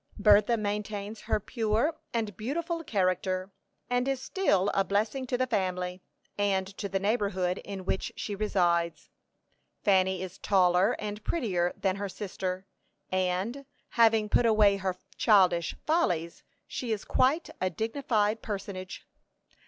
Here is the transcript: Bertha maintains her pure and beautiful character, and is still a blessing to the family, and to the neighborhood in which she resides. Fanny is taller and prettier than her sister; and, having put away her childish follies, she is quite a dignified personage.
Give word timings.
Bertha 0.17 0.57
maintains 0.57 1.21
her 1.21 1.39
pure 1.39 1.95
and 2.11 2.35
beautiful 2.35 2.83
character, 2.83 3.51
and 3.87 4.07
is 4.07 4.19
still 4.19 4.71
a 4.73 4.83
blessing 4.83 5.27
to 5.27 5.37
the 5.37 5.45
family, 5.45 6.01
and 6.39 6.65
to 6.77 6.89
the 6.89 6.97
neighborhood 6.99 7.59
in 7.59 7.85
which 7.85 8.11
she 8.15 8.33
resides. 8.33 9.11
Fanny 9.83 10.23
is 10.23 10.39
taller 10.39 10.93
and 10.93 11.23
prettier 11.23 11.71
than 11.77 11.97
her 11.97 12.09
sister; 12.09 12.65
and, 13.11 13.63
having 13.89 14.27
put 14.27 14.47
away 14.47 14.77
her 14.77 14.97
childish 15.17 15.75
follies, 15.85 16.41
she 16.65 16.91
is 16.91 17.05
quite 17.05 17.51
a 17.61 17.69
dignified 17.69 18.41
personage. 18.41 19.05